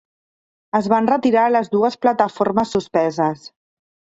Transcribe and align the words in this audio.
Es 0.79 0.87
van 0.93 1.09
retirar 1.11 1.43
les 1.55 1.69
dues 1.75 1.99
plataformes 2.07 2.73
suspeses. 2.77 3.45